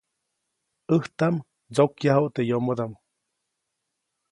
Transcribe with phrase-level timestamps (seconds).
[0.91, 1.35] ʼÄjtaʼm
[1.69, 2.93] ndsokyajuʼt teʼ yomodaʼm.